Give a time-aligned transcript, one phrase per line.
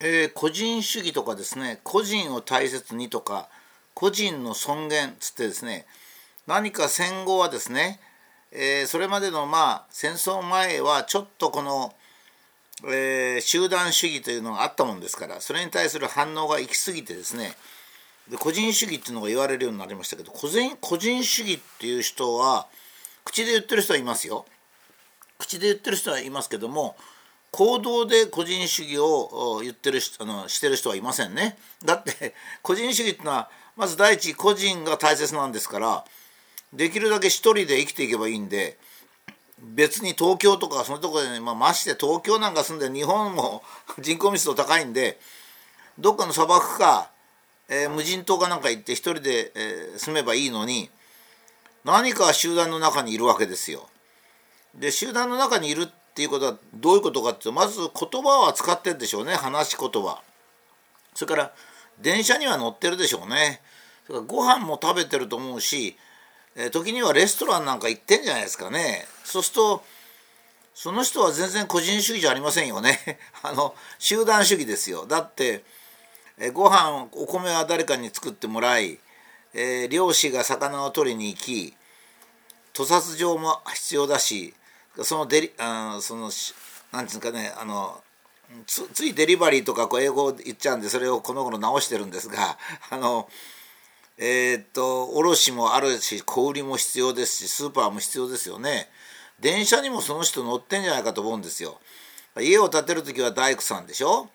[0.00, 3.48] えー、個人主義とかですね個人を大切にとか
[3.94, 5.86] 個人の尊厳つってですね
[6.46, 8.00] 何か戦後はですね、
[8.50, 11.92] えー、それまでのまあ戦争前はちょっとこの、
[12.86, 17.52] えー、集団主義というのがあったもんですからそれに対する反応が行き過ぎてですね
[18.30, 22.68] で個人主義っていうのが言われるようになりましたけど個人個人主義っていう人は
[23.24, 24.46] 口で言ってる人はいますよ。
[25.38, 26.96] 口で言ってる人はいますけども
[27.50, 31.58] 行動で個人主義を言ってるあのしてる人はいませんね。
[31.84, 36.04] だって 個人主義っていうのはまず第一個人が大切なんですから
[36.72, 38.78] できるだけ一人で生きていけばいいんで
[39.58, 43.62] 別に東京とかそのところで、ね、まあ、まして東京なんか住んで日本も
[43.98, 45.20] 人口密度高いんで
[45.98, 47.10] どっかの砂漠か、
[47.68, 50.90] えー、無人島かなんか行って一人で、えー、住めばいいのに
[51.84, 53.88] 何か集団の中にいるわけですよ。
[54.74, 60.20] で集団の中にいるってっていうことはどういうことかっていうとまず言葉は使ってるでしょうね話し言葉。
[61.14, 61.52] それから
[62.00, 63.60] 電車には乗ってるでしょうね。
[64.06, 65.96] それからご飯も食べてると思うし、
[66.72, 69.06] 時にはレストランなんか行ってんじゃないですかね。
[69.24, 69.84] そうすると
[70.74, 73.18] その人は全然個人主義じゃありませんよね。
[73.42, 75.06] あの集団主義ですよ。
[75.06, 75.62] だって、
[76.38, 78.98] え、ご飯お米は誰かに作ってもらい、
[79.52, 81.74] えー、漁師が魚を取りに行き
[82.72, 84.54] 屠殺場も必要だし
[85.02, 86.30] そのデリあその
[86.92, 88.02] なんていうかねあの
[88.66, 92.58] つついデリバリーとかこう英語言っちゃうんでそれをこの頃直してるんですが
[92.90, 93.28] あの
[94.18, 98.90] えー、っと卸もあるし小売りも必要ですしスーパーも必要ですよね。
[99.38, 101.80] 電車にもその人乗ってんじゃないかと思うんですよ。
[102.38, 104.28] 家を建てる時は大工さんでしょ。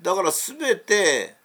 [0.00, 1.36] だから全て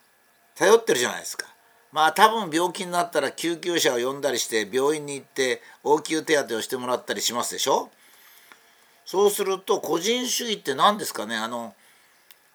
[0.55, 1.45] 頼ってるじゃないですか。
[1.91, 7.91] まあ多分病気になったら救急車を呼んだりして病院に行って応急手当をしてもらったりしますでしょ。
[9.11, 11.35] そうすると個人主義って何ですかね？
[11.35, 11.73] あの、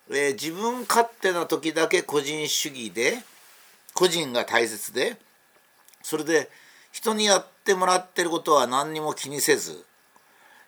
[0.09, 3.19] えー、自分勝手な時だけ個人主義で
[3.93, 5.17] 個人が大切で
[6.01, 6.49] それで
[6.93, 9.85] 人にやってもらってることは何にも気にせず、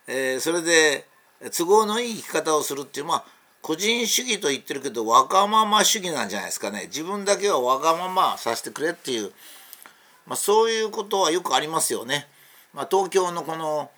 [0.09, 1.07] えー、それで
[1.57, 3.25] 都合のいい生き方をするっていうまあ
[3.63, 6.87] 個人主義と言ってるけどわがまま主義なんじゃないですかね？
[6.87, 9.31] 自分だけはわがままさせてくれっていう、
[10.27, 12.27] まあ、そういうことはよくありますよね。
[12.75, 13.89] まあ、東京のこの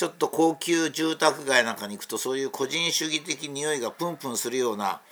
[0.00, 5.02] ちょっと高級住宅街なんかに行くとそういう個人主義的匂いがプンプンするような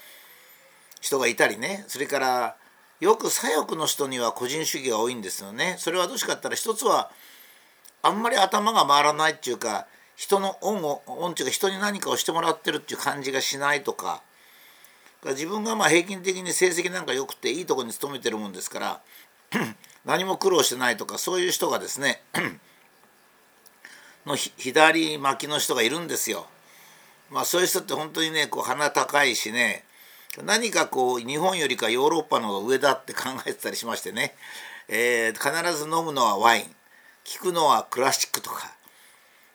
[1.03, 2.57] 人がいたりねそれから
[2.99, 5.77] よく左翼の人には個人主義が多いんですよね。
[5.77, 7.11] それはどうしかったら一つは
[8.01, 14.23] あんまり頭が回らないっていうか人の恩を恩っていうか人に何かをしてもらってるっていう感じがしないとか
[15.23, 19.01] 自分がまあ平均的に成績なんか良くていいとこに勤めてるもんですから
[20.07, 22.23] 何も苦労してないとかそういう人がですね
[24.29, 26.47] の左巻きの人がいるんですよ。
[27.31, 29.85] まあそういう人って本当にねこう鼻高いしね
[30.45, 34.35] 何かこう日本よりかヨーロッパの方が上だって考えてたりしましてね、
[34.89, 36.63] えー、必ず飲むのはワイン
[37.25, 38.73] 聞くのはクラシックとか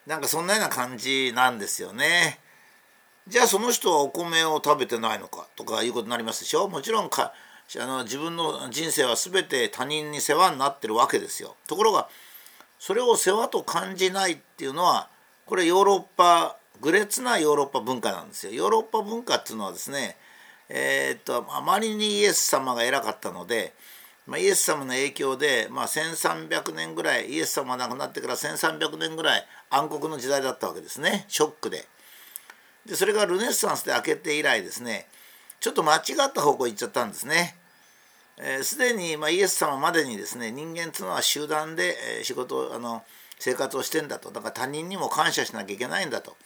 [0.06, 2.38] なんかそんなような感じなんですよね。
[3.26, 5.46] じゃあその人はお米を食べてないのか？
[5.56, 6.68] とかいうことになりますでしょ？
[6.68, 7.32] もちろんか
[7.80, 11.56] あの自分の人生は全て他人に世話になってるわけですよ。
[11.66, 12.10] ところが
[12.84, 15.08] それを世話と感じないっていうのは
[15.46, 18.52] これヨーロッパ愚劣なヨーロッパ文化なんですよ。
[18.52, 20.18] ヨーロッパ文化っていうのはですね
[20.68, 23.72] えー、っとあまりにイエス様が偉かったので、
[24.26, 31.86] まあ、イエス様の影響で、まあ、1300年ぐらいイエス様が亡くなってから1300年ぐらい暗黒の時代だったわけですねショックで。
[32.84, 35.06] でそれがルネッサンスで開けて以来ですね
[35.58, 37.56] ちょっと間違った方向行っちゃったんですね。
[38.62, 43.04] す、で、に、ま、イエス様までにですね人間っていうのは集団で、え、仕事あの
[43.38, 46.36] 生活をしてんだとだから他人にも感謝しなきゃいけないんだと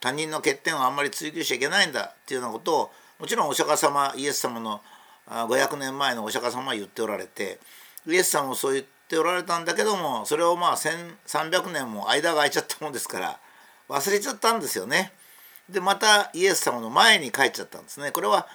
[0.00, 4.80] 他人の欠点をあんまり追求しちゃいけないんだっていうようなことをもちろんお釈迦様イエス様の
[5.26, 7.58] 500年前のお釈迦様は言っておられて
[8.06, 13.38] イエス様もそう言っておられたんだけどもそれをまあ1300年も間が空いちゃったもんですから
[13.88, 15.12] 忘れちゃったんですよね。
[15.68, 18.10] でまたイエス様の前に帰っちゃったんですね。
[18.10, 18.46] これは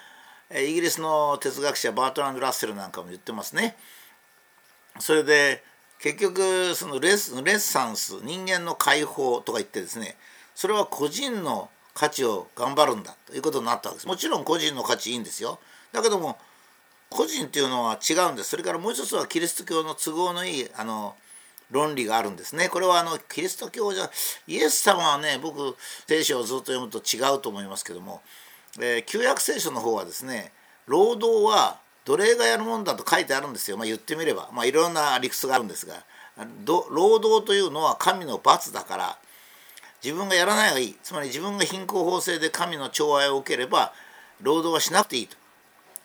[0.55, 3.75] イギリスの哲学者バートランド・ラッセルなんかも言ってますね。
[4.99, 5.63] それで
[5.99, 10.15] 結局そのレスレッサンス人間の解放とか言ってですね
[10.55, 14.07] それは個人の価値を頑張るんだということになったわけです。
[14.07, 15.59] もちろん個人の価値いいんですよ。
[15.91, 16.37] だけども
[17.09, 18.49] 個人っていうのは違うんです。
[18.49, 21.15] それからもう一つはキリスト教の都合のいいあの
[21.71, 22.69] 論理があるんですね。
[22.69, 24.09] これはあのキリスト教じゃ
[24.47, 25.75] イエス様はね僕
[26.07, 28.21] 聖書をずっと読むと違うと思いますけども
[28.77, 30.51] えー、旧約聖書の方はですね
[30.85, 35.95] 労働は奴隷がやるもんだと書いてあるんですよ、まあ、言ってみれば、まあ、いろんな理屈があるんですが。
[36.65, 39.17] 労働というのは神の罰だから
[40.01, 40.95] 自分がやらない方がいい。
[41.03, 43.91] つまり自分が貧困法制で神の寵愛を受ければ、
[44.41, 45.35] 労働はしなくていいと。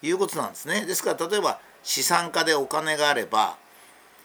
[0.03, 0.85] いうことなんですね。
[0.85, 3.57] ですから例えば資産家でお金があれば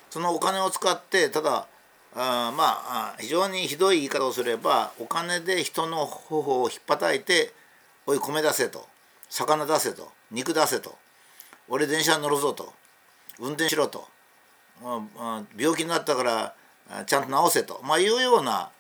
[0.10, 1.68] そのお金を使ってただ
[2.16, 7.54] あまあ非常にひどい言い方をすればお金で人の頬を引っ叩いて
[8.10, 8.88] 「おい米出せ」と
[9.30, 10.98] 「魚出せ」と「肉出せ」と
[11.70, 12.74] 「俺電車に乗るぞ」と
[13.38, 14.08] 「運転しろ」と
[15.56, 16.56] 「病気になったから
[17.06, 18.72] ちゃんと治せ」と、まあ、いうような、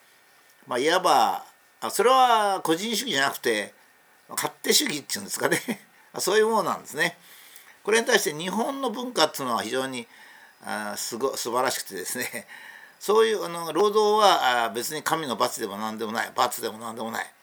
[0.65, 1.45] まあ、いわば
[1.91, 3.75] それは個人主義じゃなくて
[4.29, 5.59] 勝手主義っていうんですかね。
[6.17, 7.17] そういうものなんですね。
[7.83, 10.07] これに対して日本の文化っていうのは非常に
[10.63, 12.47] あすご素晴らしくてですね。
[12.99, 16.31] そういうあの労働は別に神の罰でも何でもない。
[16.35, 17.33] 罰でも何でもない。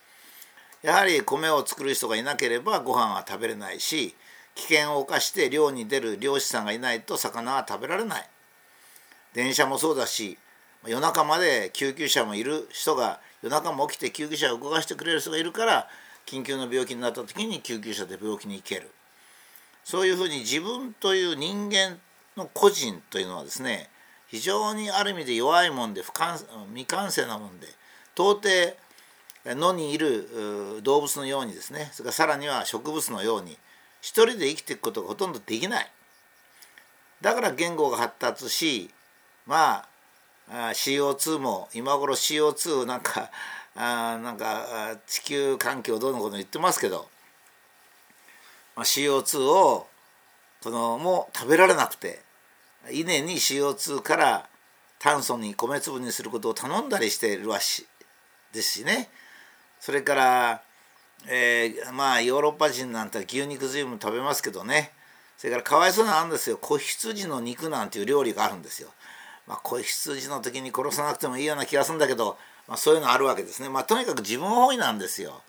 [0.87, 4.15] やはり米を作る人がいなければご飯は食べれないし
[4.55, 8.29] 危険を冒して漁に出る漁師さんがいないと魚は食べられない。
[9.35, 10.39] 電車もそうだし
[10.87, 15.89] 夜中まで救急車もいる人が夜中も起きて救急車を動かしてくれる人がいるから
[16.25, 18.89] 緊急の病気になった時に救急車で病気に行ける。
[19.83, 21.99] そういうふうに自分という人間
[22.37, 23.91] の個人というのはですね
[24.29, 26.39] 非常にある意味で弱いもんで不完
[26.69, 27.67] 未完成なもんで
[28.15, 28.77] 到底
[29.55, 31.91] 野にいる動物のようにですね。
[31.93, 33.57] それからさらには植物のように
[34.01, 35.91] 一人で生きていくことがほとんどできない。
[37.21, 38.91] だから言語が発達し
[39.47, 39.87] ま
[40.49, 43.31] あ CO2 も今頃 CO2 なんか
[43.75, 47.09] あなんか地球環境どうのこと言ってますけど、
[48.75, 49.87] まあ、CO2 を
[50.63, 52.21] このもう食べられなくて
[52.91, 54.49] 稲に CO2 から
[54.99, 57.87] 炭素に米粒にすることを頼んだりしてるわし
[58.53, 59.11] ですしね。
[59.81, 60.63] それから、
[61.29, 64.93] えー、まあヨーロッパ人なんて牛肉随分食べますけどね
[65.37, 68.89] それからかわいそうなんですよ子羊の肉なんていう料理があるんですよ。
[69.47, 72.37] まあ、子羊の時に殺さなくてもいいような気がするんだけど、
[72.67, 73.69] まあ、そういうのあるわけですね。
[73.69, 75.41] まあ、とにかく自分本位なんですよ。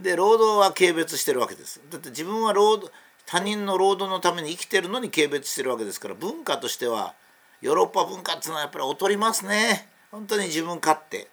[0.00, 1.82] で労働は軽蔑してるわけです。
[1.90, 2.90] だって自分は労働
[3.26, 7.14] 他人の労働のために生きてるのに軽蔑してるわけですから文化としては
[7.60, 11.28] ヨーロッパ文化っていうのはやっぱり劣りますね本当に自分勝手、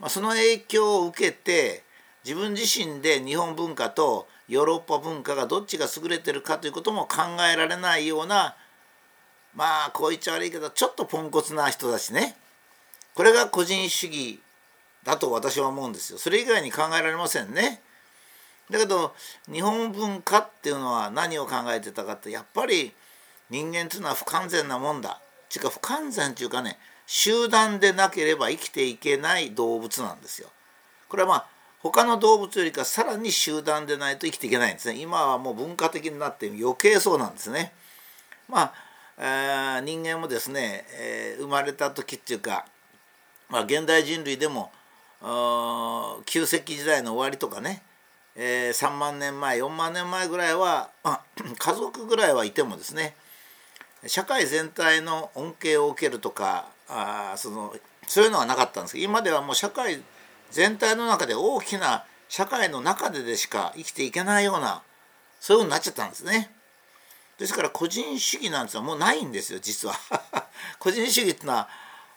[0.00, 1.82] まあ、その影響を受けて
[2.24, 7.22] 自分自身で日本文化とヨーロッパ文化がどっちが優れてるかということも考
[7.52, 8.56] えられないような
[9.54, 12.36] まあこう言っちゃ悪いけどちょっとポンコツな人だしね。
[13.14, 14.40] これが個人主義
[15.02, 16.18] だと私は思うんですよ。
[16.18, 17.82] それ以外に考えられませんね。
[18.70, 19.14] だけど
[19.50, 22.92] 日本文化っていうのは何を考えてたかってやっぱり
[23.50, 25.20] 人間っていうのは不完全なもんだ。
[25.48, 26.78] っていうか不完全っていうかね
[27.10, 30.50] 集団でなければ生きていけない動物なんですよ。
[31.08, 31.46] これはまあ
[31.80, 35.00] 他の動物よりかさらに集団でないと生きていけないんですね。
[35.00, 37.72] 今はもう文化的になって余計そうなんですね。
[38.46, 38.74] ま
[39.16, 42.66] あ、人間もですね、えー、生まれた時っていうか、
[43.48, 44.70] まあ、現代人類でも
[46.26, 47.82] 旧石器時代の終わりとかね
[48.40, 51.22] えー、3万年前4万年前ぐらいは、まあ、
[51.58, 53.16] 家族ぐらいはいてもですね
[54.06, 57.74] 社会全体の恩恵を受けるとかあその
[58.06, 60.02] そういうのはなかったんですけど今ではもう社会
[60.50, 64.82] 全体の中で大きな社会の中ででしか生きていけないような
[65.40, 66.50] そういうふうになっちゃったんですね。
[67.38, 69.94] ですから個人主義なんてのはもうないんですよ実は。
[70.80, 71.68] 個人主義っていうのは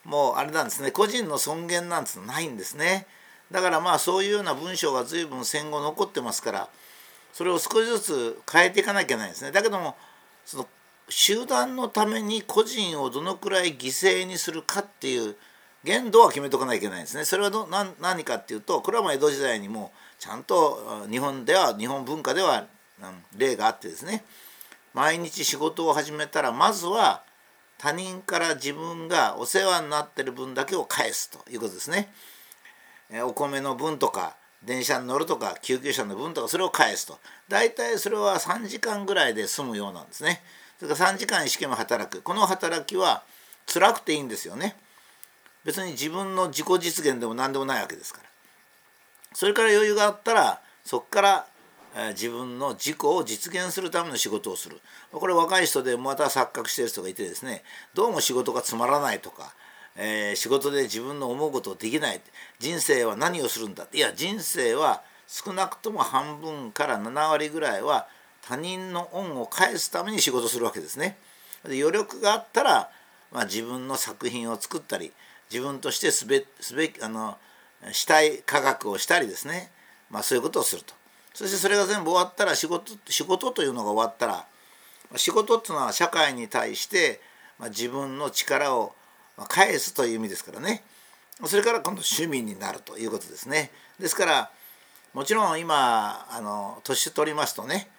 [0.04, 3.08] もうあれなんですね個人の尊厳なんてのないんですね。
[3.52, 6.70] だからまあそういうような文章が随分戦後残ってますから
[7.34, 9.52] それを少しずつ変えていかなきゃいけないんですね。
[9.52, 9.96] だけども
[10.46, 10.68] その
[11.12, 15.36] 集団のために個人をどのくらい犠牲にするかっていう
[15.84, 17.26] 限度は決めとかなきゃいけないんですね。
[17.26, 22.66] それはど何何かっていうとこれはまあ江戸時代にもちゃんと日本では日本文化では
[23.36, 24.24] 例があってですね
[24.94, 27.24] 毎日仕事を始めたらまずは
[27.78, 32.14] 他人から自分がお世話になってる分だけを返すということですね。
[33.26, 40.42] お米の分とか電車に乗るとか救急車の分とかそれを返すと大体それは3時間ぐらいで済むようなんですね
[40.82, 42.24] それから3時間一生懸命働く。
[42.24, 43.22] この働きは
[43.72, 44.76] 辛くていいんですよね。
[45.64, 48.30] 別に自分の自己実現でも何でもないわけですから。
[49.36, 51.46] それから余裕があったらそこから
[52.14, 54.82] 自分の自己を実現するための仕事をする。
[55.12, 57.62] これ若い人でまた錯覚してる人がいてですね
[57.94, 59.54] どうも仕事がつまらないとか
[59.96, 62.22] えー、仕事で自分の思うことをできない。
[62.58, 68.08] 人生は何をするんだいや人生は少なくとも半分から7割ぐらいは
[68.48, 71.18] 他人の恩を返すために仕事するわけですね。
[71.68, 72.90] で余力があったら、
[73.32, 75.12] まあ、自分の作品を作ったり
[75.52, 77.38] 自分としてすべすべあの
[77.92, 79.72] したい科学をしたりですね、
[80.10, 80.94] まあ、そういうことをすると。
[81.34, 84.46] そしてそれが全部終わったら仕事仕事というのが終わったら
[85.16, 87.22] 仕事っていうのは社会に対して、
[87.60, 88.94] まあ、自分の力を、
[89.48, 90.84] 返すという意味ですからね。
[91.46, 93.72] それから今度趣味になるということですね。
[94.00, 94.52] ですから
[95.14, 97.90] もちろん今あの年取りますとね、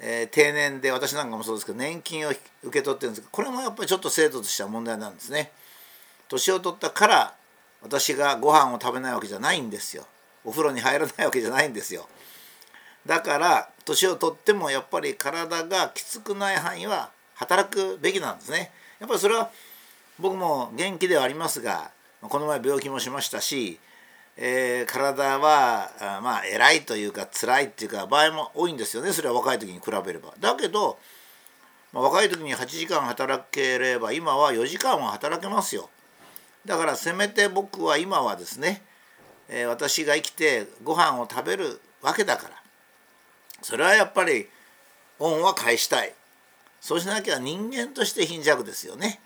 [0.00, 2.38] えー、定年で私なんかもそうですけど年金を受
[2.70, 5.52] け取ってるんですけどこれもやっぱりちょっと制度としては問題なんですね。
[6.28, 7.34] 年を取ったから
[7.82, 10.06] 私がご飯を食べないわけじゃないんですよ。
[10.44, 12.08] お風呂に入らないわけじゃないんですよ。
[13.06, 18.72] だから年を取ってもやっぱり体がきつくない範囲は働くべきなんですね。
[18.98, 19.50] やっぱりそれは
[20.18, 23.78] 僕も元気ではありますがこの前病気もしましたし、
[24.38, 30.34] えー、体はあまあ偉いというか辛いっていうか場合も多いんですよねそれは若い時に比べれば。
[30.38, 30.98] だけど、
[31.92, 35.88] まあ、若い時に8時間働ければ今は4時間は働けますよ。
[36.66, 38.82] だからせめて僕は今はですね、
[39.48, 42.54] えー、私が生きてご飯を食べるわけだから
[43.62, 44.48] それはやっぱり
[45.18, 46.12] 恩は返したい
[46.80, 49.20] そうしなきゃ人間として貧弱ですよね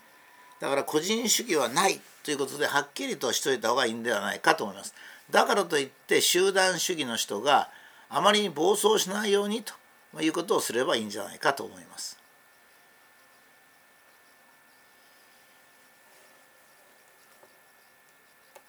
[0.61, 4.93] だから個人主義はないということではっきりとしといた方がいいんではないかと思います。
[5.31, 7.69] だからといって集団主義の人が
[8.09, 9.73] あまりに暴走しないようにと
[10.21, 12.20] いうことをすればいいんじゃないかと思います。